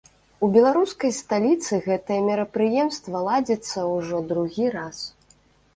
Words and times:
У 0.45 0.47
беларускай 0.53 1.11
сталіцы 1.17 1.73
гэтае 1.89 2.17
мерапрыемства 2.31 3.17
ладзіцца 3.29 3.77
ўжо 3.95 4.25
другі 4.33 4.65
раз. 4.81 4.97